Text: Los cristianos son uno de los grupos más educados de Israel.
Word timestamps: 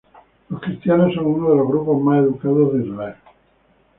Los 0.49 0.59
cristianos 0.61 1.13
son 1.13 1.27
uno 1.27 1.51
de 1.51 1.57
los 1.57 1.67
grupos 1.67 2.01
más 2.01 2.23
educados 2.23 2.73
de 2.73 2.87
Israel. 2.89 3.15